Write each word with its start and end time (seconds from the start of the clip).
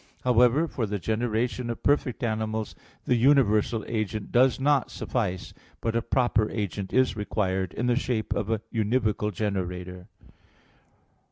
However, 0.23 0.67
for 0.67 0.87
the 0.87 0.97
generation 0.97 1.69
of 1.69 1.83
perfect 1.83 2.23
animals 2.23 2.73
the 3.05 3.15
universal 3.17 3.85
agent 3.87 4.31
does 4.31 4.59
not 4.59 4.89
suffice, 4.89 5.53
but 5.79 5.95
a 5.95 6.01
proper 6.01 6.49
agent 6.49 6.91
is 6.91 7.15
required, 7.15 7.71
in 7.75 7.85
the 7.85 7.95
shape 7.95 8.33
of 8.33 8.49
a 8.49 8.61
univocal 8.73 9.31
generator. 9.31 10.07